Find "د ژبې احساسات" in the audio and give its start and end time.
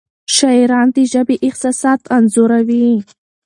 0.95-2.01